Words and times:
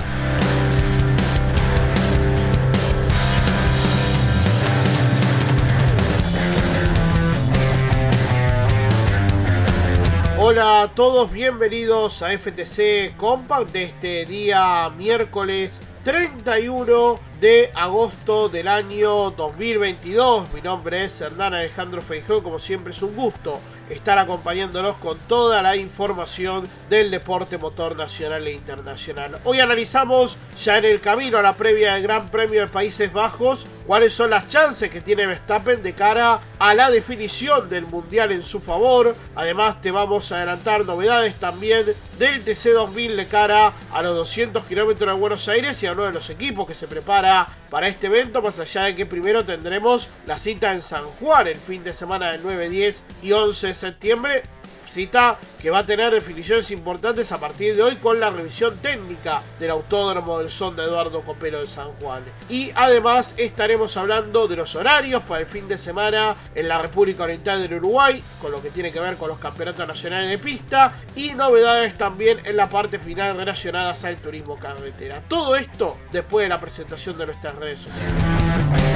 Hola 10.40 10.82
a 10.82 10.96
todos, 10.96 11.32
bienvenidos 11.32 12.24
a 12.24 12.36
FTC 12.36 13.16
Compact 13.16 13.72
de 13.72 13.84
este 13.84 14.26
día 14.26 14.90
miércoles 14.98 15.82
31 16.10 17.20
de 17.40 17.72
agosto 17.76 18.50
del 18.50 18.68
año 18.68 19.30
2022. 19.30 20.52
Mi 20.56 20.62
nombre 20.62 21.04
es 21.04 21.22
Hernán 21.22 21.54
Alejandro 21.54 22.02
Feijó, 22.02 22.42
como 22.42 22.58
siempre 22.58 22.94
es 22.94 23.02
un 23.04 23.16
gusto 23.16 23.60
estar 23.90 24.20
acompañándonos 24.20 24.98
con 24.98 25.18
toda 25.28 25.62
la 25.62 25.76
información 25.76 26.68
del 26.90 27.12
deporte 27.12 27.58
motor 27.58 27.96
nacional 27.96 28.46
e 28.48 28.54
internacional. 28.54 29.40
Hoy 29.44 29.60
analizamos 29.60 30.38
ya 30.64 30.78
en 30.78 30.86
el 30.86 31.00
camino 31.00 31.38
a 31.38 31.42
la 31.42 31.56
previa 31.56 31.94
del 31.94 32.04
Gran 32.04 32.30
Premio 32.30 32.62
de 32.62 32.68
Países 32.68 33.12
Bajos 33.12 33.66
cuáles 33.88 34.14
son 34.14 34.30
las 34.30 34.48
chances 34.48 34.92
que 34.92 35.02
tiene 35.02 35.26
Verstappen 35.26 35.82
de 35.82 35.94
cara 35.94 36.40
a 36.60 36.74
la 36.76 36.92
definición 36.92 37.70
del 37.70 37.88
Mundial 37.88 38.32
en 38.32 38.44
su 38.44 38.60
favor. 38.60 39.16
Además 39.36 39.82
te 39.82 39.90
vamos 39.90 40.32
a 40.32 40.38
adelantar 40.38 40.86
novedades 40.86 41.36
también 41.36 41.86
del 42.20 42.46
TC2000 42.46 43.16
de 43.16 43.28
cara 43.28 43.74
a 43.92 44.02
los 44.04 44.16
200 44.16 44.64
kilómetros 44.66 45.12
de 45.12 45.20
Buenos 45.20 45.48
Aires 45.48 45.82
y 45.82 45.88
a 45.88 45.94
uno 46.00 46.08
de 46.08 46.14
los 46.14 46.30
equipos 46.30 46.66
que 46.66 46.74
se 46.74 46.88
prepara 46.88 47.46
para, 47.70 47.88
este 47.90 48.08
evento, 48.08 48.42
más 48.42 48.60
allá 48.60 48.84
de 48.84 48.96
que 48.96 49.06
primero 49.06 49.44
tendremos 49.44 50.10
la 50.26 50.38
cita 50.38 50.72
en 50.72 50.82
San 50.82 51.04
Juan 51.04 51.48
el 51.48 51.58
fin 51.58 51.84
de 51.84 51.94
semana 51.94 52.32
del 52.32 52.42
9, 52.42 52.70
10 52.70 53.04
y 53.24 53.32
11 53.34 53.68
de 53.68 53.74
septiembre 53.74 54.44
cita 54.90 55.38
que 55.62 55.70
va 55.70 55.80
a 55.80 55.86
tener 55.86 56.14
definiciones 56.14 56.72
importantes 56.72 57.32
a 57.32 57.40
partir 57.40 57.76
de 57.76 57.84
hoy 57.84 57.96
con 57.98 58.20
la 58.20 58.30
revisión 58.30 58.78
técnica 58.78 59.42
del 59.60 59.72
Autódromo 59.72 60.40
del 60.40 60.50
Son 60.50 60.76
de 60.76 60.84
Eduardo 60.84 61.22
Copero 61.22 61.60
de 61.60 61.68
San 61.68 61.92
Juan. 61.94 62.24
Y 62.50 62.72
además 62.76 63.34
estaremos 63.38 63.96
hablando 63.98 64.48
de 64.48 64.56
los 64.56 64.76
horarios 64.76 65.24
para 65.24 65.42
el 65.42 65.48
fin 65.48 65.68
de 65.68 65.78
semana 65.78 66.36
en 66.56 66.68
la 66.68 66.82
República 66.82 67.24
Oriental 67.24 67.62
del 67.62 67.76
Uruguay, 67.76 68.24
con 68.42 68.52
lo 68.52 68.62
que 68.62 68.72
tiene 68.72 68.92
que 68.92 69.00
ver 69.00 69.16
con 69.18 69.30
los 69.30 69.38
campeonatos 69.38 69.88
nacionales 69.88 70.30
de 70.30 70.38
pista 70.38 70.94
y 71.16 71.34
novedades 71.34 71.98
también 71.98 72.40
en 72.46 72.58
la 72.58 72.68
parte 72.68 73.00
final 73.00 73.38
relacionadas 73.38 74.04
al 74.06 74.18
turismo 74.18 74.58
carretera. 74.58 75.22
Todo 75.28 75.56
esto 75.56 75.98
después 76.12 76.46
de 76.46 76.50
la 76.50 76.60
presentación 76.60 77.18
de 77.18 77.28
nuestras 77.28 77.56
redes 77.56 77.82
sociales. 77.82 78.89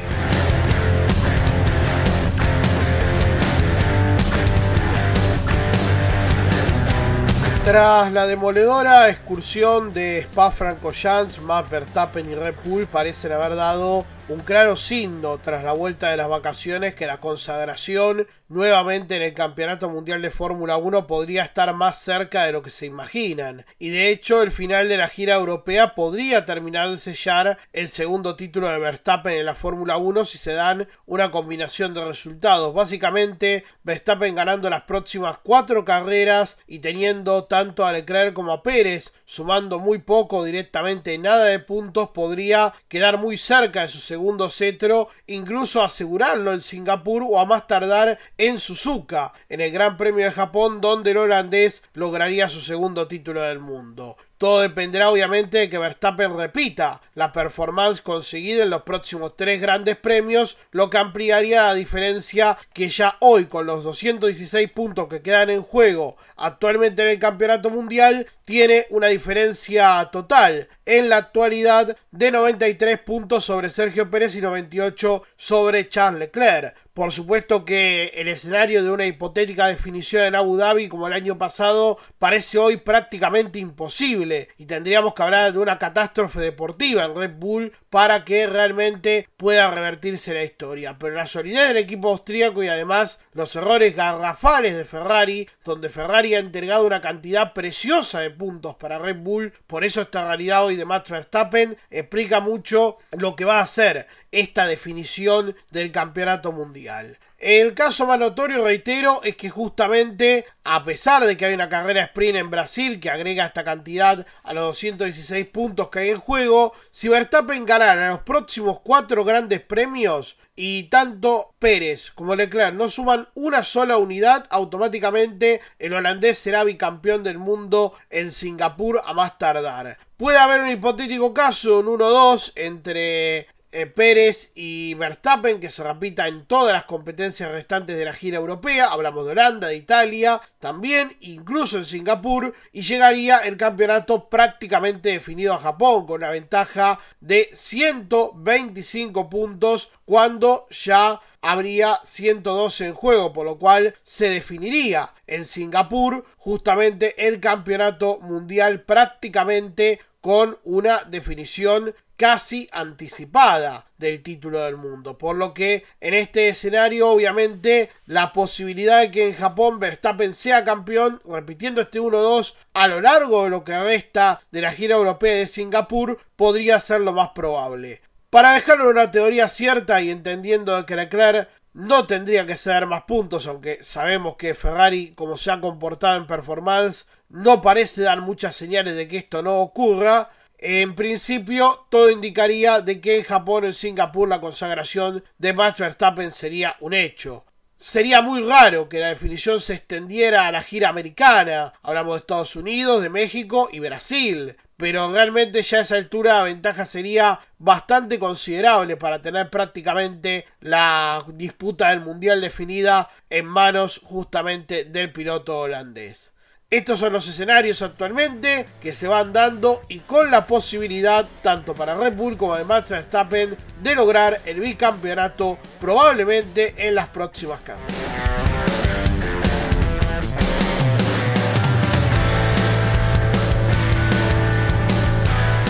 Tras 7.63 8.11
la 8.11 8.25
demoledora 8.25 9.07
excursión 9.07 9.93
de 9.93 10.21
Spa-Francorchamps, 10.23 11.39
Max 11.41 11.69
Verstappen 11.69 12.27
y 12.27 12.33
Red 12.33 12.55
Bull 12.65 12.87
parecen 12.87 13.33
haber 13.33 13.55
dado 13.55 14.03
un 14.29 14.39
claro 14.39 14.75
signo 14.75 15.37
tras 15.37 15.63
la 15.63 15.71
vuelta 15.71 16.09
de 16.09 16.17
las 16.17 16.27
vacaciones 16.27 16.95
que 16.95 17.05
la 17.05 17.19
consagración 17.19 18.27
nuevamente 18.51 19.15
en 19.15 19.21
el 19.21 19.33
Campeonato 19.33 19.89
Mundial 19.89 20.21
de 20.21 20.29
Fórmula 20.29 20.75
1 20.75 21.07
podría 21.07 21.43
estar 21.43 21.73
más 21.73 22.01
cerca 22.01 22.43
de 22.43 22.51
lo 22.51 22.61
que 22.61 22.69
se 22.69 22.85
imaginan. 22.85 23.65
Y 23.79 23.91
de 23.91 24.09
hecho 24.09 24.41
el 24.41 24.51
final 24.51 24.89
de 24.89 24.97
la 24.97 25.07
gira 25.07 25.35
europea 25.35 25.95
podría 25.95 26.43
terminar 26.43 26.91
de 26.91 26.97
sellar 26.97 27.57
el 27.71 27.87
segundo 27.87 28.35
título 28.35 28.67
de 28.67 28.77
Verstappen 28.77 29.37
en 29.37 29.45
la 29.45 29.55
Fórmula 29.55 29.95
1 29.95 30.25
si 30.25 30.37
se 30.37 30.51
dan 30.51 30.89
una 31.05 31.31
combinación 31.31 31.93
de 31.93 32.03
resultados. 32.03 32.73
Básicamente 32.73 33.63
Verstappen 33.83 34.35
ganando 34.35 34.69
las 34.69 34.81
próximas 34.81 35.37
cuatro 35.41 35.85
carreras 35.85 36.57
y 36.67 36.79
teniendo 36.79 37.45
tanto 37.45 37.85
a 37.85 37.93
Leclerc 37.93 38.33
como 38.33 38.51
a 38.51 38.63
Pérez 38.63 39.13
sumando 39.23 39.79
muy 39.79 39.99
poco 39.99 40.43
directamente 40.43 41.17
nada 41.17 41.45
de 41.45 41.59
puntos 41.59 42.09
podría 42.09 42.73
quedar 42.89 43.17
muy 43.17 43.37
cerca 43.37 43.83
de 43.83 43.87
su 43.87 43.99
segundo 43.99 44.49
cetro, 44.49 45.07
incluso 45.25 45.81
asegurarlo 45.81 46.51
en 46.51 46.59
Singapur 46.59 47.23
o 47.23 47.39
a 47.39 47.45
más 47.45 47.65
tardar 47.65 48.19
en 48.41 48.57
Suzuka, 48.57 49.33
en 49.49 49.61
el 49.61 49.71
Gran 49.71 49.97
Premio 49.97 50.25
de 50.25 50.31
Japón, 50.31 50.81
donde 50.81 51.11
el 51.11 51.17
holandés 51.17 51.83
lograría 51.93 52.49
su 52.49 52.59
segundo 52.59 53.07
título 53.07 53.43
del 53.43 53.59
mundo. 53.59 54.17
Todo 54.39 54.61
dependerá 54.61 55.11
obviamente 55.11 55.59
de 55.59 55.69
que 55.69 55.77
Verstappen 55.77 56.35
repita 56.35 56.99
la 57.13 57.31
performance 57.31 58.01
conseguida 58.01 58.63
en 58.63 58.71
los 58.71 58.81
próximos 58.81 59.37
tres 59.37 59.61
grandes 59.61 59.95
premios, 59.97 60.57
lo 60.71 60.89
que 60.89 60.97
ampliaría 60.97 61.67
la 61.67 61.75
diferencia 61.75 62.57
que 62.73 62.87
ya 62.87 63.17
hoy 63.19 63.45
con 63.45 63.67
los 63.67 63.83
216 63.83 64.71
puntos 64.71 65.07
que 65.07 65.21
quedan 65.21 65.51
en 65.51 65.61
juego 65.61 66.17
actualmente 66.41 67.03
en 67.03 67.09
el 67.09 67.19
campeonato 67.19 67.69
mundial 67.69 68.27
tiene 68.43 68.87
una 68.89 69.07
diferencia 69.07 70.09
total 70.11 70.67
en 70.85 71.09
la 71.09 71.17
actualidad 71.17 71.95
de 72.09 72.31
93 72.31 72.99
puntos 72.99 73.45
sobre 73.45 73.69
Sergio 73.69 74.09
Pérez 74.09 74.35
y 74.35 74.41
98 74.41 75.23
sobre 75.35 75.87
Charles 75.87 76.19
Leclerc. 76.19 76.75
Por 76.93 77.13
supuesto 77.13 77.63
que 77.63 78.11
el 78.15 78.27
escenario 78.27 78.83
de 78.83 78.91
una 78.91 79.05
hipotética 79.05 79.67
definición 79.67 80.25
en 80.25 80.35
Abu 80.35 80.57
Dhabi 80.57 80.89
como 80.89 81.07
el 81.07 81.13
año 81.13 81.37
pasado 81.37 81.97
parece 82.19 82.57
hoy 82.57 82.75
prácticamente 82.75 83.59
imposible 83.59 84.49
y 84.57 84.65
tendríamos 84.65 85.13
que 85.13 85.23
hablar 85.23 85.53
de 85.53 85.59
una 85.59 85.79
catástrofe 85.79 86.41
deportiva 86.41 87.05
en 87.05 87.15
Red 87.15 87.35
Bull 87.37 87.71
para 87.89 88.25
que 88.25 88.45
realmente 88.45 89.29
pueda 89.37 89.71
revertirse 89.71 90.33
la 90.33 90.43
historia. 90.43 90.97
Pero 90.99 91.15
la 91.15 91.27
solidez 91.27 91.69
del 91.69 91.77
equipo 91.77 92.09
austríaco 92.09 92.61
y 92.61 92.67
además 92.67 93.21
los 93.31 93.55
errores 93.55 93.95
garrafales 93.95 94.75
de 94.75 94.83
Ferrari, 94.83 95.47
donde 95.63 95.87
Ferrari 95.87 96.35
ha 96.35 96.39
entregado 96.39 96.85
una 96.85 96.99
cantidad 96.99 97.53
preciosa 97.53 98.19
de 98.19 98.31
puntos 98.31 98.75
para 98.75 98.99
Red 98.99 99.17
Bull, 99.17 99.53
por 99.65 99.85
eso 99.85 100.01
esta 100.01 100.27
realidad 100.27 100.65
hoy 100.65 100.75
de 100.75 100.83
Max 100.83 101.09
Verstappen 101.09 101.77
explica 101.89 102.41
mucho 102.41 102.97
lo 103.11 103.37
que 103.37 103.45
va 103.45 103.59
a 103.59 103.63
hacer 103.63 104.07
esta 104.31 104.65
definición 104.65 105.55
del 105.69 105.91
campeonato 105.91 106.51
mundial. 106.51 107.17
El 107.41 107.73
caso 107.73 108.05
más 108.05 108.19
notorio, 108.19 108.63
reitero, 108.63 109.19
es 109.23 109.35
que 109.35 109.49
justamente 109.49 110.45
a 110.63 110.83
pesar 110.85 111.25
de 111.25 111.35
que 111.35 111.45
hay 111.45 111.55
una 111.55 111.69
carrera 111.69 112.03
sprint 112.03 112.37
en 112.37 112.51
Brasil 112.51 112.99
que 112.99 113.09
agrega 113.09 113.47
esta 113.47 113.63
cantidad 113.63 114.27
a 114.43 114.53
los 114.53 114.63
216 114.65 115.47
puntos 115.47 115.89
que 115.89 115.99
hay 115.99 116.09
en 116.11 116.17
juego, 116.17 116.73
si 116.91 117.09
Verstappen 117.09 117.65
ganara 117.65 118.09
los 118.09 118.19
próximos 118.19 118.79
cuatro 118.81 119.25
grandes 119.25 119.59
premios 119.59 120.37
y 120.55 120.83
tanto 120.83 121.55
Pérez 121.57 122.11
como 122.11 122.35
Leclerc 122.35 122.75
no 122.75 122.87
suman 122.87 123.27
una 123.33 123.63
sola 123.63 123.97
unidad, 123.97 124.45
automáticamente 124.51 125.61
el 125.79 125.93
holandés 125.93 126.37
será 126.37 126.63
bicampeón 126.63 127.23
del 127.23 127.39
mundo 127.39 127.93
en 128.11 128.29
Singapur 128.29 129.01
a 129.03 129.15
más 129.15 129.39
tardar. 129.39 129.97
Puede 130.15 130.37
haber 130.37 130.61
un 130.61 130.69
hipotético 130.69 131.33
caso, 131.33 131.79
un 131.79 131.87
1-2 131.87 132.51
entre 132.55 133.47
eh, 133.71 133.85
Pérez 133.85 134.51
y 134.55 134.93
Verstappen 134.95 135.59
que 135.59 135.69
se 135.69 135.83
repita 135.83 136.27
en 136.27 136.45
todas 136.45 136.73
las 136.73 136.85
competencias 136.85 137.51
restantes 137.51 137.97
de 137.97 138.05
la 138.05 138.13
gira 138.13 138.37
europea. 138.37 138.87
Hablamos 138.87 139.25
de 139.25 139.31
Holanda, 139.31 139.67
de 139.67 139.75
Italia, 139.75 140.41
también 140.59 141.15
incluso 141.21 141.77
en 141.77 141.85
Singapur 141.85 142.53
y 142.71 142.81
llegaría 142.81 143.37
el 143.39 143.57
campeonato 143.57 144.29
prácticamente 144.29 145.09
definido 145.09 145.53
a 145.53 145.59
Japón 145.59 146.05
con 146.05 146.17
una 146.17 146.29
ventaja 146.29 146.99
de 147.19 147.49
125 147.53 149.29
puntos 149.29 149.91
cuando 150.05 150.65
ya 150.69 151.21
habría 151.41 151.99
112 152.03 152.87
en 152.87 152.93
juego, 152.93 153.33
por 153.33 153.45
lo 153.45 153.57
cual 153.57 153.95
se 154.03 154.29
definiría 154.29 155.13
en 155.27 155.45
Singapur 155.45 156.25
justamente 156.37 157.27
el 157.27 157.39
campeonato 157.39 158.19
mundial 158.19 158.81
prácticamente 158.81 159.99
con 160.21 160.59
una 160.63 161.03
definición 161.03 161.95
casi 162.21 162.69
anticipada 162.71 163.87
del 163.97 164.21
título 164.21 164.59
del 164.59 164.77
mundo. 164.77 165.17
Por 165.17 165.37
lo 165.37 165.55
que 165.55 165.85
en 165.99 166.13
este 166.13 166.49
escenario, 166.49 167.09
obviamente, 167.09 167.89
la 168.05 168.31
posibilidad 168.31 169.01
de 169.01 169.09
que 169.09 169.25
en 169.25 169.33
Japón 169.33 169.79
Verstappen 169.79 170.35
sea 170.35 170.63
campeón, 170.63 171.19
repitiendo 171.25 171.81
este 171.81 171.99
1-2 171.99 172.53
a 172.75 172.87
lo 172.87 173.01
largo 173.01 173.45
de 173.45 173.49
lo 173.49 173.63
que 173.63 173.75
resta 173.75 174.39
de 174.51 174.61
la 174.61 174.71
gira 174.71 174.97
europea 174.97 175.33
de 175.33 175.47
Singapur, 175.47 176.19
podría 176.35 176.79
ser 176.79 177.01
lo 177.01 177.11
más 177.11 177.29
probable. 177.29 178.03
Para 178.29 178.53
dejarlo 178.53 178.83
en 178.83 178.97
una 178.97 179.09
teoría 179.09 179.47
cierta 179.47 179.99
y 179.99 180.11
entendiendo 180.11 180.85
que 180.85 180.95
Leclerc 180.95 181.49
no 181.73 182.05
tendría 182.05 182.45
que 182.45 182.55
ceder 182.55 182.85
más 182.85 183.05
puntos, 183.05 183.47
aunque 183.47 183.83
sabemos 183.83 184.35
que 184.35 184.53
Ferrari, 184.53 185.13
como 185.15 185.37
se 185.37 185.49
ha 185.49 185.59
comportado 185.59 186.17
en 186.17 186.27
performance, 186.27 187.07
no 187.29 187.63
parece 187.63 188.03
dar 188.03 188.21
muchas 188.21 188.55
señales 188.55 188.95
de 188.95 189.07
que 189.07 189.17
esto 189.17 189.41
no 189.41 189.59
ocurra. 189.61 190.29
En 190.63 190.93
principio, 190.93 191.87
todo 191.89 192.11
indicaría 192.11 192.81
de 192.81 193.01
que 193.01 193.17
en 193.17 193.23
Japón 193.23 193.63
o 193.63 193.67
en 193.67 193.73
Singapur 193.73 194.29
la 194.29 194.39
consagración 194.39 195.23
de 195.39 195.53
Max 195.53 195.79
Verstappen 195.79 196.31
sería 196.31 196.75
un 196.81 196.93
hecho. 196.93 197.45
Sería 197.77 198.21
muy 198.21 198.43
raro 198.43 198.87
que 198.87 198.99
la 198.99 199.07
definición 199.07 199.59
se 199.59 199.73
extendiera 199.73 200.45
a 200.45 200.51
la 200.51 200.61
gira 200.61 200.89
americana. 200.89 201.73
Hablamos 201.81 202.13
de 202.13 202.19
Estados 202.19 202.55
Unidos, 202.55 203.01
de 203.01 203.09
México 203.09 203.69
y 203.71 203.79
Brasil. 203.79 204.55
Pero 204.77 205.11
realmente 205.11 205.63
ya 205.63 205.79
a 205.79 205.81
esa 205.81 205.95
altura 205.95 206.37
la 206.37 206.43
ventaja 206.43 206.85
sería 206.85 207.39
bastante 207.57 208.19
considerable 208.19 208.97
para 208.97 209.19
tener 209.19 209.49
prácticamente 209.49 210.45
la 210.59 211.25
disputa 211.29 211.89
del 211.89 212.01
mundial 212.01 212.39
definida 212.39 213.09
en 213.31 213.47
manos 213.47 213.99
justamente 214.03 214.85
del 214.85 215.11
piloto 215.11 215.61
holandés. 215.61 216.35
Estos 216.71 216.99
son 217.01 217.11
los 217.11 217.27
escenarios 217.27 217.81
actualmente 217.81 218.65
que 218.79 218.93
se 218.93 219.05
van 219.05 219.33
dando 219.33 219.81
y 219.89 219.99
con 219.99 220.31
la 220.31 220.47
posibilidad 220.47 221.27
tanto 221.43 221.75
para 221.75 221.95
Red 221.95 222.13
Bull 222.13 222.37
como 222.37 222.55
de 222.55 222.63
Max 222.63 222.87
Verstappen 222.87 223.57
de 223.83 223.93
lograr 223.93 224.39
el 224.45 224.61
bicampeonato 224.61 225.57
probablemente 225.81 226.73
en 226.77 226.95
las 226.95 227.09
próximas 227.09 227.59
carreras. 227.59 227.91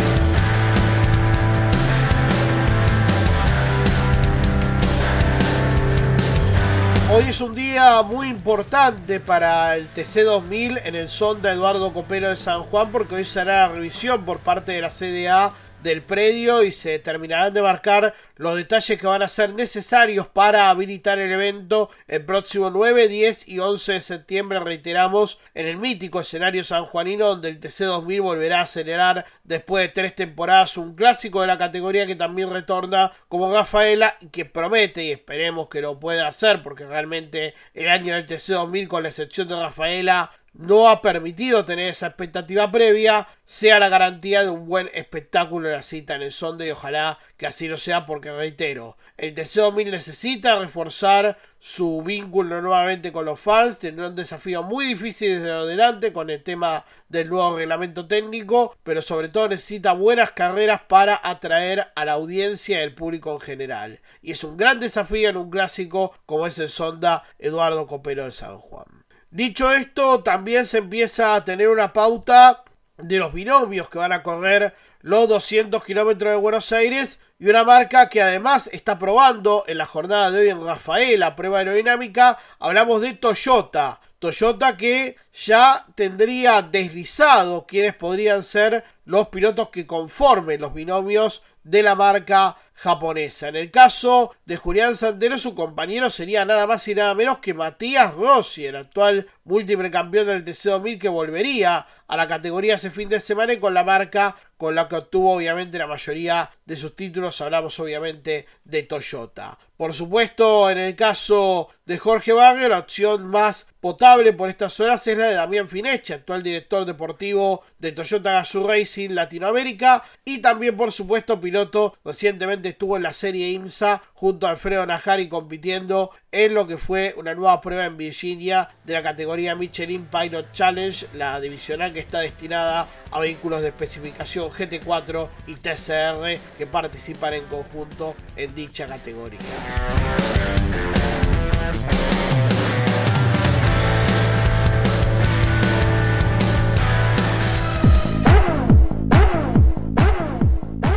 Hoy 7.10 7.24
es 7.30 7.40
un 7.40 7.56
día 7.56 8.02
muy 8.02 8.28
importante 8.28 9.22
para 9.22 9.78
el 9.78 9.88
TC2000 9.94 10.82
en 10.84 10.96
el 10.96 11.08
Sonda 11.08 11.54
Eduardo 11.54 11.94
Copero 11.94 12.28
de 12.28 12.36
San 12.36 12.64
Juan 12.64 12.92
porque 12.92 13.16
hoy 13.16 13.24
será 13.24 13.70
la 13.70 13.76
revisión 13.76 14.26
por 14.26 14.40
parte 14.40 14.74
de 14.74 14.82
la 14.82 14.90
CDA 14.90 15.54
del 15.84 16.02
predio 16.02 16.64
y 16.64 16.72
se 16.72 17.00
terminarán 17.00 17.54
de 17.54 17.62
marcar 17.62 18.14
los 18.36 18.56
detalles 18.56 19.00
que 19.00 19.08
van 19.08 19.22
a 19.22 19.28
ser 19.28 19.54
necesarios 19.54 20.28
para 20.28 20.70
habilitar 20.70 21.20
el 21.20 21.32
evento 21.32 21.90
el 22.08 22.26
próximo 22.26 22.70
9, 22.70 23.08
10 23.08 23.48
y 23.48 23.60
11 23.60 23.94
de 23.94 24.02
septiembre, 24.02 24.60
reiteramos, 24.60 25.40
en 25.54 25.68
el 25.68 25.78
mítico 25.78 26.20
escenario 26.20 26.64
sanjuanino 26.64 27.28
donde 27.28 27.50
el 27.50 27.60
TC2000 27.60 28.22
volverá 28.22 28.60
a 28.60 28.64
acelerar 28.64 29.26
después 29.44 29.84
de 29.84 29.94
tres 29.94 30.16
temporadas 30.16 30.78
un 30.78 30.96
clásico 30.96 31.42
de 31.42 31.48
la 31.48 31.58
categoría 31.58 32.08
que 32.08 32.16
también 32.16 32.52
retorna 32.52 33.12
como 33.28 33.52
Rafaela 33.52 34.16
y 34.22 34.28
que 34.28 34.46
promete 34.46 35.04
y 35.04 35.12
esperemos 35.12 35.68
que 35.70 35.82
lo 35.82 36.00
pueda 36.00 36.28
hacer 36.28 36.62
porque 36.64 36.86
realmente 36.86 37.54
el 37.74 37.90
año 37.90 38.16
del 38.16 38.28
TC2000 38.28 38.88
con 38.88 39.04
la 39.04 39.10
excepción 39.10 39.48
de 39.48 39.56
Rafaela 39.56 40.32
no 40.58 40.90
ha 40.90 41.04
permitido 41.04 41.66
tener 41.66 41.90
esa 41.90 42.08
expectativa 42.08 42.72
previa, 42.72 43.28
sea 43.46 43.80
la 43.80 43.90
garantía 43.90 44.44
de 44.44 44.50
un 44.50 44.68
buen 44.68 44.90
espectáculo 44.94 45.68
en 45.68 45.76
la 45.76 45.82
cita 45.84 46.16
en 46.16 46.24
el 46.24 46.32
sonde 46.32 46.68
y 46.68 46.72
ojalá 46.72 47.20
que 47.38 47.46
así 47.46 47.68
lo 47.68 47.78
sea 47.78 48.08
porque 48.08 48.32
reitero, 48.32 48.98
el 49.18 49.36
Deseo 49.36 49.72
1000 49.72 49.92
necesita 49.92 50.60
reforzar 50.60 51.38
su 51.60 52.02
vínculo 52.02 52.60
nuevamente 52.62 53.12
con 53.12 53.26
los 53.26 53.40
fans, 53.40 53.78
tendrá 53.78 54.08
un 54.08 54.16
desafío 54.16 54.64
muy 54.64 54.86
difícil 54.86 55.36
desde 55.36 55.52
adelante 55.52 56.12
con 56.12 56.32
el 56.32 56.42
tema 56.42 56.86
del 57.08 57.30
nuevo 57.30 57.56
reglamento 57.56 58.08
técnico, 58.08 58.76
pero 58.84 59.04
sobre 59.04 59.30
todo 59.30 59.50
necesita 59.50 59.94
buenas 59.94 60.32
carreras 60.32 60.82
para 60.88 61.20
atraer 61.24 61.88
a 61.96 62.04
la 62.04 62.14
audiencia 62.14 62.80
y 62.80 62.84
al 62.84 62.96
público 62.96 63.32
en 63.32 63.40
general. 63.40 64.00
Y 64.24 64.32
es 64.32 64.44
un 64.44 64.58
gran 64.58 64.80
desafío 64.80 65.30
en 65.30 65.38
un 65.38 65.52
clásico 65.52 66.14
como 66.26 66.48
es 66.48 66.58
el 66.58 66.70
Sonda 66.70 67.24
Eduardo 67.38 67.86
Copero 67.86 68.26
de 68.26 68.32
San 68.32 68.58
Juan. 68.58 68.97
Dicho 69.30 69.74
esto, 69.74 70.24
también 70.24 70.66
se 70.66 70.78
empieza 70.78 71.36
a 71.36 71.44
tener 71.44 71.68
una 71.68 71.92
pauta 71.92 72.64
de 72.98 73.18
los 73.18 73.34
binomios 73.34 73.90
que 73.90 73.98
van 73.98 74.14
a 74.14 74.24
correr 74.24 74.74
los 75.02 75.28
200 75.28 75.84
kilómetros 75.84 76.32
de 76.32 76.38
Buenos 76.38 76.72
Aires 76.72 77.20
y 77.38 77.50
una 77.50 77.66
marca 77.66 78.08
que 78.08 78.22
además 78.22 78.70
está 78.72 78.98
probando 78.98 79.66
en 79.68 79.80
la 79.80 79.86
jornada 79.86 80.32
de 80.32 80.42
hoy 80.42 80.50
en 80.50 80.66
Rafaela, 80.66 81.36
prueba 81.36 81.60
aerodinámica, 81.60 82.38
hablamos 82.58 83.02
de 83.02 83.14
Toyota. 83.14 84.00
Toyota 84.20 84.78
que 84.78 85.18
ya 85.34 85.86
tendría 85.96 86.62
deslizado 86.62 87.68
quienes 87.68 87.96
podrían 87.96 88.44
ser 88.44 88.86
los 89.08 89.30
pilotos 89.30 89.70
que 89.70 89.88
conformen 89.88 90.60
los 90.60 90.74
binomios 90.74 91.42
de 91.64 91.82
la 91.82 91.96
marca 91.96 92.58
japonesa. 92.74 93.48
En 93.48 93.56
el 93.56 93.72
caso 93.72 94.36
de 94.46 94.56
Julián 94.58 94.96
Santero, 94.96 95.38
su 95.38 95.56
compañero 95.56 96.10
sería 96.10 96.46
nada 96.46 96.68
más 96.68 96.88
y 96.88 96.96
nada 96.96 97.16
menos 97.16 97.40
que 97.40 97.54
Matías 97.54 98.14
Rossi, 98.14 98.66
el 98.66 98.76
actual 98.76 99.28
múltiple 99.46 99.90
campeón 99.90 100.28
del 100.28 100.46
TC2000 100.46 101.00
que 101.00 101.10
volvería 101.10 101.88
a 102.08 102.18
la 102.18 102.28
categoría 102.28 102.76
ese 102.76 102.92
fin 102.92 103.10
de 103.10 103.20
semana 103.20 103.54
y 103.54 103.60
con 103.60 103.74
la 103.74 103.84
marca 103.84 104.36
con 104.58 104.76
la 104.76 104.88
que 104.88 104.96
obtuvo 104.96 105.36
obviamente 105.36 105.78
la 105.78 105.88
mayoría 105.88 106.50
de 106.66 106.76
sus 106.76 106.96
títulos. 106.96 107.42
Hablamos 107.42 107.80
obviamente 107.80 108.46
de 108.64 108.84
Toyota. 108.84 109.58
Por 109.76 109.94
supuesto, 109.94 110.70
en 110.70 110.78
el 110.78 110.96
caso 110.96 111.70
de 111.86 111.98
Jorge 111.98 112.34
Barrio, 112.34 112.70
la 112.70 112.80
opción 112.80 113.28
más 113.28 113.68
potable 113.80 114.34
por 114.34 114.50
estas 114.50 114.80
horas 114.80 115.06
es 115.08 115.18
la 115.18 115.28
de 115.28 115.36
Damián 115.36 115.70
Finecha, 115.70 116.16
actual 116.16 116.42
director 116.44 116.86
deportivo 116.86 117.64
de 117.78 117.92
Toyota 117.92 118.34
Gazoo 118.34 118.68
Racing 118.68 118.97
Latinoamérica 119.06 120.04
y 120.26 120.40
también 120.40 120.76
por 120.76 120.92
supuesto 120.92 121.40
piloto 121.40 121.96
recientemente 122.04 122.70
estuvo 122.70 122.98
en 122.98 123.04
la 123.04 123.14
serie 123.14 123.52
IMSA 123.52 124.02
junto 124.14 124.48
a 124.48 124.52
Alfredo 124.52 124.86
Najari 124.86 125.28
compitiendo 125.28 126.12
en 126.32 126.54
lo 126.54 126.68
que 126.68 126.78
fue 126.78 127.14
una 127.18 127.36
nueva 127.36 127.62
prueba 127.62 127.86
en 127.86 127.98
Virginia 127.98 128.70
de 128.84 128.94
la 128.94 129.04
categoría 129.04 129.56
Michelin 129.56 130.06
Pilot 130.06 130.52
Challenge, 130.52 131.08
la 131.14 131.40
divisional 131.40 131.94
que 131.94 132.00
está 132.00 132.20
destinada 132.20 132.88
a 133.12 133.20
vehículos 133.20 133.62
de 133.62 133.70
especificación 133.70 134.50
GT4 134.50 135.30
y 135.48 135.56
TCR 135.56 136.40
que 136.58 136.68
participan 136.68 137.36
en 137.36 137.44
conjunto 137.46 138.16
en 138.36 138.54
dicha 138.56 138.88
categoría. 138.88 139.40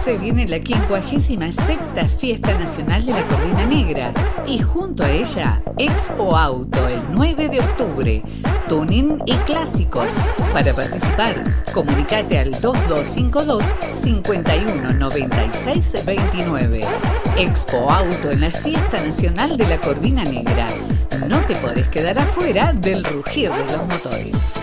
Se 0.02 0.16
viene 0.16 0.48
la 0.48 0.60
56 0.62 1.90
Fiesta 2.18 2.58
Nacional 2.58 3.04
de 3.04 3.12
la 3.12 3.26
Corvina 3.26 3.66
Negra 3.66 4.14
y 4.46 4.58
junto 4.58 5.04
a 5.04 5.10
ella 5.10 5.62
Expo 5.76 6.38
Auto 6.38 6.88
el 6.88 7.02
9 7.10 7.50
de 7.50 7.60
octubre. 7.60 8.22
Tuning 8.66 9.18
y 9.26 9.34
clásicos. 9.44 10.22
Para 10.54 10.72
participar, 10.72 11.44
comunicate 11.74 12.38
al 12.38 12.58
2252 12.62 13.74
519629 13.92 16.80
Expo 17.36 17.90
Auto 17.90 18.30
en 18.30 18.40
la 18.40 18.50
Fiesta 18.50 19.04
Nacional 19.04 19.58
de 19.58 19.66
la 19.66 19.78
Corvina 19.78 20.24
Negra. 20.24 20.66
No 21.28 21.44
te 21.44 21.56
podés 21.56 21.88
quedar 21.88 22.18
afuera 22.18 22.72
del 22.72 23.04
rugir 23.04 23.50
de 23.50 23.76
los 23.76 23.86
motores. 23.86 24.54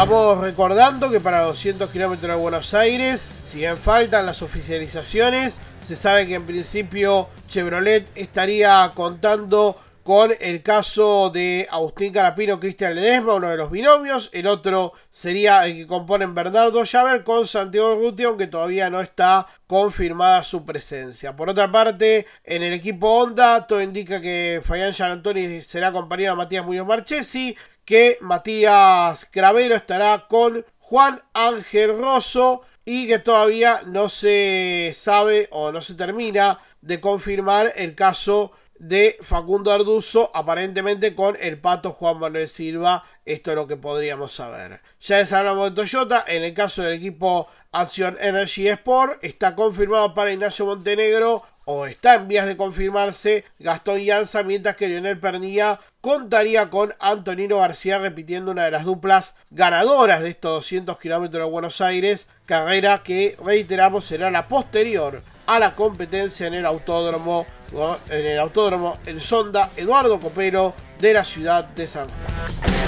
Vamos 0.00 0.38
recordando 0.38 1.10
que 1.10 1.20
para 1.20 1.42
200 1.42 1.90
kilómetros 1.90 2.34
de 2.34 2.40
Buenos 2.40 2.72
Aires, 2.72 3.26
si 3.44 3.58
bien 3.58 3.76
faltan 3.76 4.24
las 4.24 4.40
oficializaciones, 4.40 5.60
se 5.82 5.94
sabe 5.94 6.26
que 6.26 6.36
en 6.36 6.46
principio 6.46 7.28
Chevrolet 7.48 8.08
estaría 8.14 8.90
contando 8.94 9.76
con 10.02 10.32
el 10.40 10.62
caso 10.62 11.28
de 11.28 11.68
Agustín 11.70 12.14
Carapino, 12.14 12.58
Cristian 12.58 12.94
Ledesma, 12.94 13.34
uno 13.34 13.50
de 13.50 13.58
los 13.58 13.70
binomios. 13.70 14.30
El 14.32 14.46
otro 14.46 14.94
sería 15.10 15.66
el 15.66 15.74
que 15.74 15.86
componen 15.86 16.34
Bernardo 16.34 16.82
Llaver 16.82 17.22
con 17.22 17.46
Santiago 17.46 17.94
Ruti, 17.94 18.24
aunque 18.24 18.46
todavía 18.46 18.88
no 18.88 19.02
está 19.02 19.46
confirmada 19.66 20.42
su 20.42 20.64
presencia. 20.64 21.36
Por 21.36 21.50
otra 21.50 21.70
parte, 21.70 22.26
en 22.44 22.62
el 22.62 22.72
equipo 22.72 23.20
Honda, 23.20 23.66
todo 23.66 23.82
indica 23.82 24.22
que 24.22 24.62
Fabián 24.64 24.94
Gianantoni 24.94 25.60
será 25.60 25.88
acompañado 25.88 26.36
de 26.36 26.42
Matías 26.42 26.64
Muñoz 26.64 26.86
Marchesi, 26.86 27.54
que 27.90 28.18
Matías 28.20 29.26
Cravero 29.32 29.74
estará 29.74 30.28
con 30.28 30.64
Juan 30.78 31.20
Ángel 31.34 31.98
Rosso 31.98 32.62
y 32.84 33.08
que 33.08 33.18
todavía 33.18 33.82
no 33.84 34.08
se 34.08 34.92
sabe 34.94 35.48
o 35.50 35.72
no 35.72 35.82
se 35.82 35.96
termina 35.96 36.60
de 36.82 37.00
confirmar 37.00 37.72
el 37.74 37.96
caso 37.96 38.52
de 38.80 39.18
Facundo 39.20 39.70
Arduzo, 39.72 40.30
aparentemente 40.34 41.14
con 41.14 41.36
el 41.38 41.58
pato 41.58 41.92
Juan 41.92 42.18
Manuel 42.18 42.48
Silva. 42.48 43.04
Esto 43.26 43.50
es 43.50 43.56
lo 43.56 43.66
que 43.66 43.76
podríamos 43.76 44.32
saber. 44.32 44.80
Ya 45.02 45.18
les 45.18 45.32
hablamos 45.32 45.70
de 45.70 45.76
Toyota. 45.76 46.24
En 46.26 46.42
el 46.42 46.54
caso 46.54 46.82
del 46.82 46.94
equipo 46.94 47.46
Action 47.72 48.16
Energy 48.18 48.68
Sport, 48.68 49.22
está 49.22 49.54
confirmado 49.54 50.14
para 50.14 50.32
Ignacio 50.32 50.64
Montenegro 50.64 51.44
o 51.66 51.86
está 51.86 52.14
en 52.14 52.26
vías 52.26 52.46
de 52.46 52.56
confirmarse 52.56 53.44
Gastón 53.58 54.00
Llanza, 54.00 54.42
mientras 54.42 54.76
que 54.76 54.88
Lionel 54.88 55.20
Pernilla 55.20 55.78
contaría 56.00 56.70
con 56.70 56.94
Antonino 56.98 57.58
García 57.58 57.98
repitiendo 57.98 58.50
una 58.50 58.64
de 58.64 58.70
las 58.70 58.84
duplas 58.84 59.36
ganadoras 59.50 60.22
de 60.22 60.30
estos 60.30 60.52
200 60.52 60.98
kilómetros 60.98 61.44
de 61.44 61.50
Buenos 61.50 61.80
Aires, 61.80 62.26
carrera 62.46 63.02
que 63.04 63.36
reiteramos 63.44 64.04
será 64.04 64.30
la 64.30 64.48
posterior 64.48 65.22
a 65.46 65.58
la 65.58 65.76
competencia 65.76 66.46
en 66.46 66.54
el 66.54 66.66
autódromo 66.66 67.46
en 67.72 68.26
el 68.26 68.38
autódromo 68.38 68.98
El 69.06 69.20
Sonda 69.20 69.70
Eduardo 69.76 70.18
Copero 70.18 70.74
de 70.98 71.14
la 71.14 71.22
ciudad 71.22 71.64
de 71.64 71.86
San 71.86 72.08
Juan. 72.08 72.80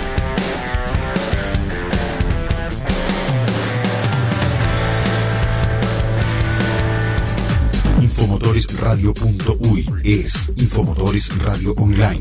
Infomotoresradio.uy 8.02 9.86
es 10.04 10.48
Infomotores 10.56 11.30
Radio 11.38 11.72
Online. 11.76 12.20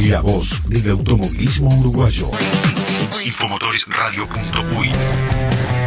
La 0.00 0.20
voz 0.20 0.60
del 0.68 0.90
automovilismo 0.90 1.70
uruguayo. 1.78 2.28
Infomotoresradio.uy 3.24 5.77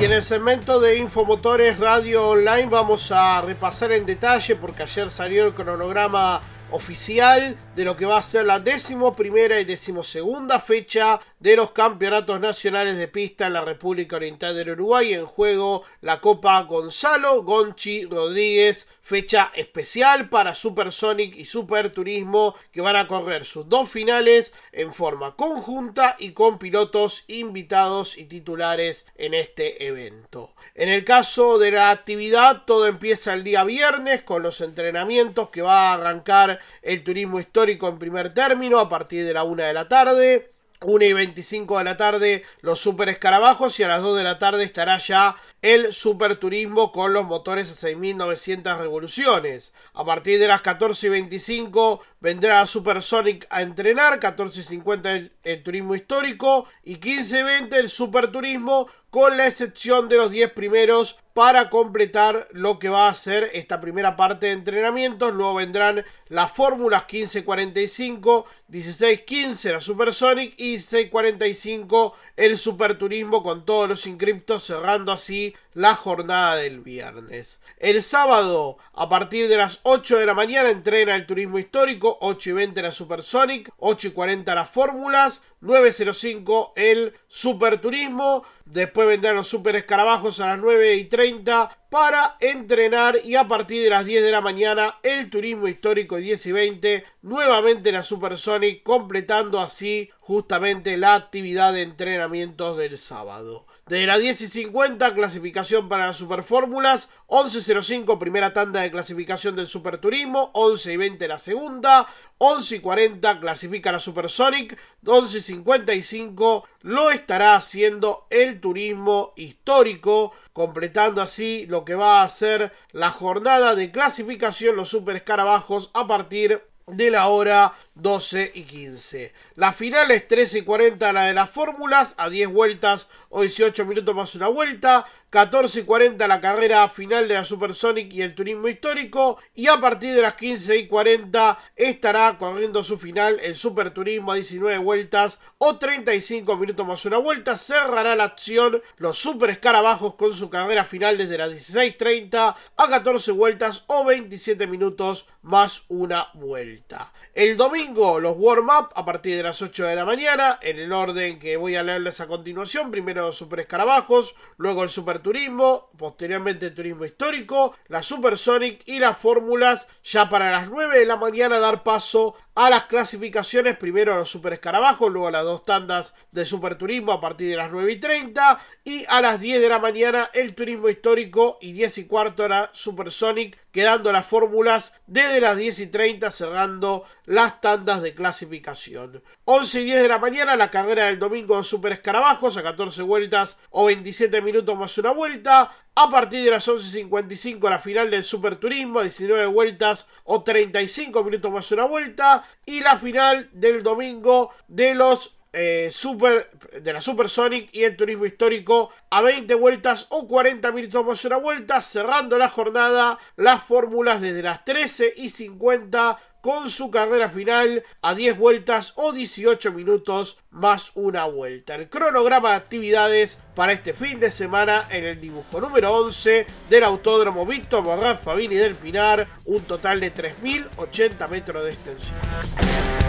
Y 0.00 0.04
en 0.04 0.12
el 0.12 0.22
segmento 0.22 0.80
de 0.80 0.96
Infomotores 0.96 1.78
Radio 1.78 2.30
Online 2.30 2.68
vamos 2.70 3.12
a 3.12 3.42
repasar 3.42 3.92
en 3.92 4.06
detalle, 4.06 4.56
porque 4.56 4.84
ayer 4.84 5.10
salió 5.10 5.48
el 5.48 5.52
cronograma 5.52 6.40
oficial 6.70 7.56
de 7.74 7.84
lo 7.84 7.96
que 7.96 8.06
va 8.06 8.18
a 8.18 8.22
ser 8.22 8.46
la 8.46 8.58
décimo 8.58 9.14
primera 9.14 9.60
y 9.60 9.64
decimosegunda 9.64 10.60
fecha 10.60 11.20
de 11.38 11.56
los 11.56 11.72
campeonatos 11.72 12.40
nacionales 12.40 12.98
de 12.98 13.08
pista 13.08 13.46
en 13.46 13.54
la 13.54 13.64
República 13.64 14.16
Oriental 14.16 14.54
del 14.54 14.70
Uruguay. 14.70 15.14
En 15.14 15.26
juego 15.26 15.82
la 16.00 16.20
Copa 16.20 16.62
Gonzalo 16.62 17.42
Gonchi 17.42 18.04
Rodríguez, 18.04 18.86
fecha 19.02 19.50
especial 19.56 20.28
para 20.28 20.54
Supersonic 20.54 21.34
y 21.36 21.44
Super 21.44 21.90
Turismo 21.90 22.54
que 22.70 22.80
van 22.80 22.96
a 22.96 23.08
correr 23.08 23.44
sus 23.44 23.68
dos 23.68 23.90
finales 23.90 24.52
en 24.72 24.92
forma 24.92 25.34
conjunta 25.34 26.16
y 26.18 26.30
con 26.30 26.58
pilotos 26.58 27.24
invitados 27.26 28.16
y 28.16 28.26
titulares 28.26 29.06
en 29.16 29.34
este 29.34 29.86
evento. 29.86 30.52
En 30.74 30.88
el 30.88 31.04
caso 31.04 31.58
de 31.58 31.72
la 31.72 31.90
actividad, 31.90 32.62
todo 32.64 32.86
empieza 32.86 33.32
el 33.32 33.42
día 33.42 33.64
viernes 33.64 34.22
con 34.22 34.42
los 34.42 34.60
entrenamientos 34.60 35.50
que 35.50 35.62
va 35.62 35.90
a 35.90 35.94
arrancar 35.94 36.59
el 36.82 37.04
turismo 37.04 37.40
histórico 37.40 37.88
en 37.88 37.98
primer 37.98 38.34
término 38.34 38.78
a 38.78 38.88
partir 38.88 39.24
de 39.24 39.34
la 39.34 39.44
una 39.44 39.66
de 39.66 39.72
la 39.72 39.88
tarde. 39.88 40.50
1 40.82 41.04
y 41.04 41.12
25 41.12 41.76
de 41.76 41.84
la 41.84 41.98
tarde 41.98 42.42
los 42.62 42.80
super 42.80 43.10
escarabajos 43.10 43.78
y 43.78 43.82
a 43.82 43.88
las 43.88 44.00
2 44.00 44.16
de 44.16 44.24
la 44.24 44.38
tarde 44.38 44.64
estará 44.64 44.96
ya 44.96 45.36
el 45.60 45.92
super 45.92 46.36
turismo 46.36 46.90
con 46.90 47.12
los 47.12 47.26
motores 47.26 47.70
a 47.70 47.74
6900 47.74 48.78
revoluciones. 48.78 49.74
A 49.92 50.06
partir 50.06 50.40
de 50.40 50.48
las 50.48 50.62
14 50.62 51.08
y 51.08 51.10
25 51.10 52.02
vendrá 52.20 52.66
Supersonic 52.66 53.46
a 53.50 53.60
entrenar, 53.60 54.18
14 54.18 54.60
y 54.60 54.64
50 54.64 55.12
el, 55.12 55.32
el 55.44 55.62
turismo 55.62 55.94
histórico 55.94 56.66
y 56.82 56.96
15 56.96 57.40
y 57.40 57.42
20 57.42 57.76
el 57.76 57.88
super 57.90 58.32
turismo 58.32 58.88
con 59.10 59.36
la 59.36 59.48
excepción 59.48 60.08
de 60.08 60.16
los 60.16 60.30
10 60.30 60.52
primeros 60.52 61.18
para 61.34 61.68
completar 61.68 62.48
lo 62.52 62.78
que 62.78 62.88
va 62.88 63.08
a 63.08 63.14
ser 63.14 63.50
esta 63.54 63.80
primera 63.80 64.16
parte 64.16 64.46
de 64.46 64.52
entrenamientos. 64.52 65.32
Luego 65.32 65.54
vendrán 65.54 66.04
las 66.28 66.52
fórmulas 66.52 67.02
1545, 67.10 68.46
1615 68.68 69.72
la 69.72 69.80
Supersonic 69.80 70.54
y 70.58 70.72
1645 70.72 72.14
el 72.36 72.56
Super 72.56 72.98
Turismo 72.98 73.42
con 73.42 73.64
todos 73.64 73.88
los 73.88 74.06
inscriptos 74.06 74.62
cerrando 74.62 75.12
así 75.12 75.54
la 75.74 75.94
jornada 75.94 76.56
del 76.56 76.80
viernes. 76.80 77.60
El 77.78 78.02
sábado, 78.02 78.78
a 78.92 79.08
partir 79.08 79.48
de 79.48 79.56
las 79.56 79.80
8 79.84 80.18
de 80.18 80.26
la 80.26 80.34
mañana, 80.34 80.70
entrena 80.70 81.14
el 81.14 81.26
turismo 81.26 81.58
histórico, 81.58 82.18
8 82.20 82.50
y 82.50 82.52
20 82.52 82.82
la 82.82 82.92
Supersonic, 82.92 83.70
8 83.78 84.08
y 84.08 84.10
40 84.10 84.54
las 84.54 84.70
fórmulas, 84.70 85.42
9.05 85.62 86.72
el 86.76 87.14
Super 87.26 87.80
Turismo. 87.80 88.44
Después 88.64 89.06
vendrán 89.06 89.36
los 89.36 89.48
Super 89.48 89.76
Escarabajos 89.76 90.40
a 90.40 90.48
las 90.48 90.58
9 90.58 90.96
y 90.96 91.04
30 91.04 91.78
para 91.90 92.36
entrenar. 92.40 93.18
Y 93.24 93.36
a 93.36 93.46
partir 93.46 93.82
de 93.82 93.90
las 93.90 94.06
10 94.06 94.22
de 94.22 94.32
la 94.32 94.40
mañana 94.40 94.98
el 95.02 95.28
Turismo 95.28 95.68
Histórico 95.68 96.16
10 96.16 96.46
y 96.46 96.52
20. 96.52 97.04
Nuevamente 97.22 97.92
la 97.92 98.02
Supersonic 98.02 98.82
completando 98.82 99.60
así 99.60 100.10
justamente 100.20 100.96
la 100.96 101.14
actividad 101.14 101.74
de 101.74 101.82
entrenamientos 101.82 102.78
del 102.78 102.96
sábado. 102.96 103.66
De 103.90 104.06
las 104.06 104.20
10 104.20 104.42
y 104.42 104.46
50, 104.46 105.14
clasificación 105.14 105.88
para 105.88 106.06
las 106.06 106.16
Superfórmulas. 106.16 107.08
11.05, 107.26 108.18
primera 108.20 108.52
tanda 108.52 108.82
de 108.82 108.90
clasificación 108.92 109.56
del 109.56 109.66
Superturismo. 109.66 110.52
11 110.54 110.92
y 110.92 110.96
20, 110.96 111.26
la 111.26 111.38
segunda. 111.38 112.06
11 112.38 112.76
y 112.76 112.78
40, 112.78 113.40
clasifica 113.40 113.90
la 113.90 113.98
Supersonic. 113.98 114.78
11 115.04 115.38
y 115.38 115.40
55, 115.40 116.68
lo 116.82 117.10
estará 117.10 117.56
haciendo 117.56 118.28
el 118.30 118.60
Turismo 118.60 119.32
Histórico. 119.34 120.34
Completando 120.52 121.20
así 121.20 121.66
lo 121.66 121.84
que 121.84 121.96
va 121.96 122.22
a 122.22 122.28
ser 122.28 122.72
la 122.92 123.10
jornada 123.10 123.74
de 123.74 123.90
clasificación, 123.90 124.76
los 124.76 124.88
Super 124.88 125.16
Escarabajos, 125.16 125.90
a 125.94 126.06
partir 126.06 126.62
de 126.86 127.10
la 127.10 127.26
hora 127.26 127.72
12 128.02 128.52
y 128.54 128.62
15. 128.62 129.32
La 129.56 129.72
final 129.72 130.10
es 130.10 130.26
13 130.26 130.58
y 130.58 130.62
40 130.62 131.12
la 131.12 131.24
de 131.24 131.34
las 131.34 131.50
fórmulas, 131.50 132.14
a 132.18 132.28
10 132.28 132.48
vueltas 132.48 133.08
o 133.28 133.42
18 133.42 133.84
minutos 133.84 134.14
más 134.14 134.34
una 134.34 134.48
vuelta. 134.48 135.06
14 135.30 135.80
y 135.80 135.82
40 135.84 136.26
la 136.26 136.40
carrera 136.40 136.88
final 136.88 137.28
de 137.28 137.34
la 137.34 137.44
Supersonic 137.44 138.12
y 138.12 138.22
el 138.22 138.34
turismo 138.34 138.66
histórico. 138.66 139.38
Y 139.54 139.68
a 139.68 139.80
partir 139.80 140.14
de 140.14 140.22
las 140.22 140.34
15 140.34 140.76
y 140.76 140.88
40 140.88 141.56
estará 141.76 142.36
corriendo 142.36 142.82
su 142.82 142.98
final 142.98 143.38
el 143.40 143.54
Super 143.54 143.94
Turismo 143.94 144.32
a 144.32 144.34
19 144.34 144.78
vueltas 144.78 145.40
o 145.58 145.78
35 145.78 146.56
minutos 146.56 146.84
más 146.84 147.04
una 147.04 147.18
vuelta. 147.18 147.56
Cerrará 147.56 148.16
la 148.16 148.24
acción 148.24 148.82
los 148.96 149.18
Super 149.18 149.50
Escarabajos 149.50 150.16
con 150.16 150.34
su 150.34 150.50
carrera 150.50 150.84
final 150.84 151.16
desde 151.16 151.38
las 151.38 151.52
16.30 151.52 152.56
a 152.76 152.88
14 152.88 153.30
vueltas 153.30 153.84
o 153.86 154.04
27 154.04 154.66
minutos 154.66 155.28
más 155.42 155.84
una 155.88 156.28
vuelta. 156.34 157.12
El 157.34 157.56
domingo 157.56 157.89
los 157.92 158.36
warm-up 158.38 158.90
a 158.94 159.04
partir 159.04 159.36
de 159.36 159.42
las 159.42 159.60
8 159.62 159.84
de 159.84 159.96
la 159.96 160.04
mañana 160.04 160.60
en 160.62 160.78
el 160.78 160.92
orden 160.92 161.40
que 161.40 161.56
voy 161.56 161.74
a 161.74 161.82
leerles 161.82 162.20
a 162.20 162.28
continuación. 162.28 162.92
Primero 162.92 163.32
Super 163.32 163.60
Escarabajos, 163.60 164.36
luego 164.58 164.84
el 164.84 164.88
Super 164.88 165.18
Turismo, 165.18 165.90
posteriormente 165.98 166.66
el 166.66 166.74
Turismo 166.74 167.04
Histórico, 167.04 167.74
la 167.88 168.00
Supersonic 168.02 168.86
y 168.86 169.00
las 169.00 169.18
fórmulas 169.18 169.88
ya 170.04 170.28
para 170.28 170.52
las 170.52 170.70
9 170.70 171.00
de 171.00 171.06
la 171.06 171.16
mañana 171.16 171.58
dar 171.58 171.82
paso 171.82 172.36
a 172.54 172.68
las 172.68 172.84
clasificaciones, 172.84 173.76
primero 173.76 174.12
a 174.12 174.16
los 174.16 174.30
Super 174.30 174.54
Escarabajos, 174.54 175.10
luego 175.10 175.28
a 175.28 175.30
las 175.30 175.44
dos 175.44 175.62
tandas 175.62 176.14
de 176.32 176.44
Super 176.44 176.76
Turismo 176.76 177.12
a 177.12 177.20
partir 177.20 177.48
de 177.48 177.56
las 177.56 177.70
9 177.70 177.92
y 177.92 178.00
30 178.00 178.60
y 178.84 179.04
a 179.08 179.20
las 179.20 179.40
10 179.40 179.60
de 179.60 179.68
la 179.68 179.78
mañana 179.78 180.30
el 180.34 180.54
Turismo 180.54 180.88
Histórico 180.88 181.58
y 181.60 181.72
10 181.72 181.98
y 181.98 182.06
cuarto 182.06 182.48
la 182.48 182.70
Supersonic, 182.72 183.58
quedando 183.70 184.10
las 184.12 184.26
fórmulas 184.26 184.94
desde 185.06 185.40
las 185.40 185.56
10 185.56 185.80
y 185.80 185.86
30 185.86 186.30
cerrando 186.30 187.04
las 187.24 187.60
tandas 187.60 188.02
de 188.02 188.14
clasificación. 188.14 189.22
11 189.44 189.80
y 189.80 189.84
10 189.84 190.02
de 190.02 190.08
la 190.08 190.18
mañana 190.18 190.56
la 190.56 190.70
carrera 190.70 191.06
del 191.06 191.18
domingo 191.18 191.56
de 191.56 191.64
Super 191.64 191.92
Escarabajos 191.92 192.56
a 192.56 192.62
14 192.62 193.02
vueltas 193.02 193.58
o 193.70 193.86
27 193.86 194.42
minutos 194.42 194.76
más 194.76 194.98
una 194.98 195.12
vuelta. 195.12 195.72
A 195.94 196.08
partir 196.08 196.44
de 196.44 196.50
las 196.50 196.68
11.55 196.68 197.68
la 197.68 197.78
final 197.78 198.10
del 198.10 198.22
Super 198.22 198.56
Turismo, 198.56 199.02
19 199.02 199.46
vueltas 199.46 200.06
o 200.24 200.42
35 200.42 201.24
minutos 201.24 201.50
más 201.50 201.72
una 201.72 201.84
vuelta. 201.84 202.46
Y 202.64 202.80
la 202.80 202.96
final 202.96 203.50
del 203.52 203.82
domingo 203.82 204.50
de 204.68 204.94
los 204.94 205.39
eh, 205.52 205.88
super, 205.90 206.50
de 206.80 206.92
la 206.92 207.00
Supersonic 207.00 207.74
y 207.74 207.82
el 207.82 207.96
turismo 207.96 208.26
histórico 208.26 208.90
a 209.10 209.20
20 209.20 209.52
vueltas 209.54 210.06
o 210.10 210.28
40 210.28 210.70
minutos 210.72 211.04
más 211.04 211.24
una 211.24 211.36
vuelta, 211.38 211.82
cerrando 211.82 212.38
la 212.38 212.48
jornada 212.48 213.18
las 213.36 213.64
fórmulas 213.64 214.20
desde 214.20 214.42
las 214.42 214.64
13 214.64 215.14
y 215.16 215.30
50 215.30 216.18
con 216.40 216.70
su 216.70 216.90
carrera 216.90 217.28
final 217.28 217.84
a 218.00 218.14
10 218.14 218.38
vueltas 218.38 218.92
o 218.96 219.12
18 219.12 219.72
minutos 219.72 220.38
más 220.50 220.92
una 220.94 221.26
vuelta. 221.26 221.74
El 221.74 221.88
cronograma 221.88 222.50
de 222.50 222.56
actividades 222.56 223.38
para 223.54 223.72
este 223.72 223.92
fin 223.92 224.20
de 224.20 224.30
semana 224.30 224.86
en 224.90 225.04
el 225.04 225.20
dibujo 225.20 225.60
número 225.60 225.92
11 225.92 226.46
del 226.68 226.84
Autódromo 226.84 227.44
Víctor 227.44 227.84
Morraz 227.84 228.20
Fabini 228.20 228.56
del 228.56 228.74
Pinar, 228.74 229.26
un 229.44 229.62
total 229.62 230.00
de 230.00 230.14
3.080 230.14 231.28
metros 231.28 231.64
de 231.64 231.70
extensión. 231.70 232.99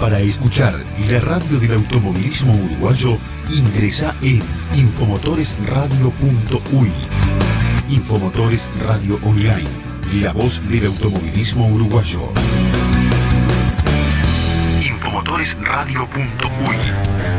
Para 0.00 0.18
escuchar 0.20 0.74
la 1.10 1.20
radio 1.20 1.60
del 1.60 1.74
automovilismo 1.74 2.54
uruguayo, 2.54 3.18
ingresa 3.50 4.14
en 4.22 4.40
infomotoresradio.uy. 4.74 6.90
Infomotores 7.90 8.70
Radio 8.86 9.18
Online, 9.22 9.68
la 10.22 10.32
voz 10.32 10.66
del 10.70 10.86
automovilismo 10.86 11.66
uruguayo. 11.66 12.32
Infomotoresradio.uy. 14.82 17.29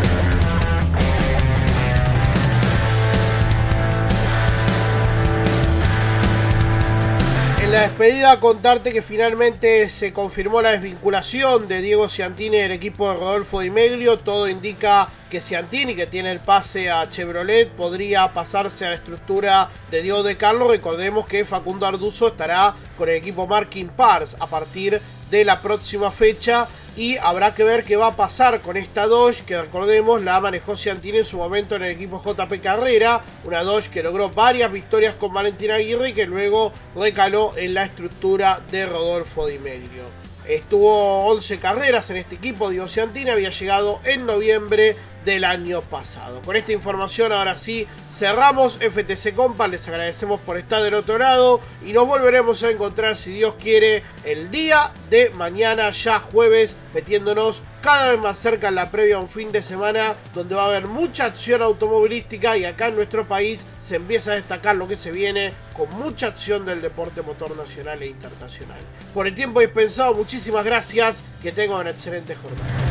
la 7.72 7.84
despedida 7.84 8.38
contarte 8.42 8.92
que 8.92 9.02
finalmente 9.02 9.88
se 9.88 10.12
confirmó 10.12 10.62
la 10.62 10.72
desvinculación 10.72 11.70
de 11.70 11.82
Diego 11.82 12.10
Ciantini 12.10 12.58
del 12.58 12.74
equipo 12.74 13.08
de 13.08 13.16
Rodolfo 13.16 13.62
Di 13.62 13.70
Meglio. 13.70 14.18
Todo 14.18 14.50
indica 14.50 15.08
que 15.30 15.40
Ciantini, 15.40 15.96
que 15.96 16.06
tiene 16.06 16.34
el 16.34 16.42
pase 16.42 16.92
a 16.92 17.10
Chevrolet, 17.10 17.70
podría 17.70 18.28
pasarse 18.28 18.86
a 18.86 18.90
la 18.90 18.96
estructura 18.96 19.70
de 19.90 20.02
Diego 20.02 20.22
de 20.22 20.36
Carlos. 20.36 20.70
Recordemos 20.70 21.26
que 21.26 21.46
Facundo 21.46 21.86
Arduzo 21.86 22.28
estará 22.28 22.76
con 22.98 23.08
el 23.08 23.16
equipo 23.16 23.48
Marking 23.48 23.88
Pars 23.88 24.36
a 24.38 24.48
partir 24.48 25.00
de 25.30 25.46
la 25.46 25.62
próxima 25.62 26.12
fecha 26.12 26.68
y 26.96 27.18
habrá 27.18 27.56
que 27.56 27.64
ver 27.64 27.84
qué 27.84 27.96
va 27.96 28.08
a 28.08 28.16
pasar 28.16 28.62
con 28.62 28.76
esta 28.76 29.08
Dodge 29.08 29.44
que 29.44 29.62
recordemos 29.62 30.22
la 30.22 30.40
manejó 30.40 30.76
Ciantini 30.76 31.20
en 31.20 31.24
su 31.24 31.38
momento 31.38 31.76
en 31.76 31.84
el 31.84 31.92
equipo 31.92 32.22
JP 32.22 32.62
Carrera, 32.62 33.22
una 33.46 33.64
Dodge 33.64 33.90
que 33.90 34.04
logró 34.04 34.30
varias 34.30 34.72
victorias 34.72 35.16
con 35.16 35.34
Valentina 35.34 35.76
Aguirre 35.76 36.10
y 36.10 36.14
que 36.14 36.26
luego 36.26 36.74
recaló 36.96 37.54
en 37.56 37.74
la 37.74 37.84
estructura 37.84 38.62
de 38.72 38.86
Rodolfo 38.86 39.48
Di 39.48 39.60
Meglio. 39.60 40.04
Estuvo 40.48 41.26
11 41.28 41.60
carreras 41.60 42.10
en 42.10 42.18
este 42.18 42.36
equipo, 42.36 42.70
Diego 42.70 42.88
Ciantini 42.88 43.30
había 43.30 43.52
llegado 43.52 44.02
en 44.04 44.26
noviembre 44.26 44.96
del 45.26 45.44
año 45.44 45.82
pasado. 45.82 46.42
Con 46.42 46.56
esta 46.56 46.72
información 46.72 47.32
ahora 47.32 47.56
sí 47.56 47.88
cerramos 48.12 48.78
FTC 48.78 49.36
Compa, 49.36 49.68
les 49.68 49.88
agradecemos 49.88 50.40
por 50.42 50.58
estar 50.58 50.82
del 50.82 50.94
otro 50.94 51.18
lado 51.18 51.62
y 51.86 51.94
nos 51.94 52.08
volveremos 52.08 52.64
a 52.64 52.72
encontrar 52.72 53.16
si 53.16 53.34
Dios 53.34 53.56
quiere 53.60 54.04
el 54.24 54.52
día 54.52 54.92
de 55.10 55.30
mañana 55.32 55.92
ya 55.92 56.20
jueves 56.20 56.76
metiéndonos 56.94 57.64
cada 57.82 58.12
vez 58.12 58.20
más 58.20 58.38
cerca 58.38 58.68
en 58.68 58.76
la 58.76 58.92
previa 58.92 59.16
a 59.16 59.20
un 59.20 59.30
fin 59.30 59.52
de 59.52 59.64
semana 59.64 60.16
donde 60.34 60.56
va 60.56 60.64
a 60.64 60.68
haber 60.68 60.88
mucha 60.88 61.26
acción 61.26 61.62
automovilística 61.62 62.58
y 62.58 62.66
acá 62.66 62.88
en 62.88 62.96
nuestro 62.96 63.26
país 63.26 63.66
se 63.80 63.96
empieza 63.96 64.32
a 64.32 64.36
destacar 64.36 64.76
lo 64.76 64.88
que 64.88 64.96
se 64.96 65.12
viene 65.12 65.54
con 65.74 65.90
mucha 65.98 66.28
acción 66.28 66.66
del 66.66 66.82
deporte 66.82 67.22
motor 67.22 67.56
nacional 67.58 68.02
e 68.04 68.08
internacional. 68.08 68.80
Por 69.14 69.28
el 69.28 69.34
tiempo 69.34 69.60
dispensado, 69.60 70.14
muchísimas 70.14 70.64
gracias, 70.64 71.22
que 71.42 71.52
tengan 71.52 71.80
una 71.80 71.90
excelente 71.90 72.36
jornada. 72.36 72.91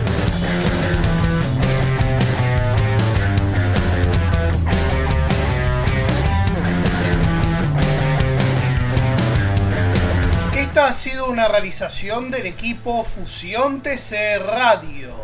Una 11.30 11.46
realización 11.46 12.32
del 12.32 12.46
equipo 12.46 13.04
Fusión 13.04 13.82
TC 13.82 14.40
Radio. 14.44 15.14